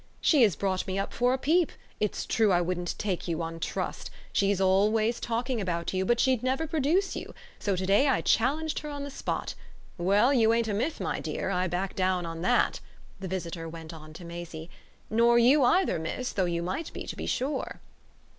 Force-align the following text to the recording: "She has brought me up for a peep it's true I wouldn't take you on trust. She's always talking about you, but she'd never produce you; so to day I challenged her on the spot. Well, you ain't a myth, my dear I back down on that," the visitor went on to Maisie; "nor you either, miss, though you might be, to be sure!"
"She 0.19 0.41
has 0.41 0.55
brought 0.55 0.87
me 0.87 0.97
up 0.97 1.13
for 1.13 1.31
a 1.31 1.37
peep 1.37 1.71
it's 1.99 2.25
true 2.25 2.51
I 2.51 2.59
wouldn't 2.59 2.97
take 2.97 3.27
you 3.27 3.43
on 3.43 3.59
trust. 3.59 4.09
She's 4.33 4.59
always 4.59 5.19
talking 5.19 5.61
about 5.61 5.93
you, 5.93 6.05
but 6.05 6.19
she'd 6.19 6.41
never 6.41 6.65
produce 6.65 7.15
you; 7.15 7.35
so 7.59 7.75
to 7.75 7.85
day 7.85 8.07
I 8.07 8.21
challenged 8.21 8.79
her 8.79 8.89
on 8.89 9.03
the 9.03 9.11
spot. 9.11 9.53
Well, 9.99 10.33
you 10.33 10.55
ain't 10.55 10.67
a 10.67 10.73
myth, 10.73 10.99
my 10.99 11.19
dear 11.19 11.51
I 11.51 11.67
back 11.67 11.95
down 11.95 12.25
on 12.25 12.41
that," 12.41 12.79
the 13.19 13.27
visitor 13.27 13.69
went 13.69 13.93
on 13.93 14.11
to 14.13 14.25
Maisie; 14.25 14.71
"nor 15.11 15.37
you 15.37 15.61
either, 15.63 15.99
miss, 15.99 16.31
though 16.33 16.45
you 16.45 16.63
might 16.63 16.91
be, 16.93 17.03
to 17.05 17.15
be 17.15 17.27
sure!" 17.27 17.79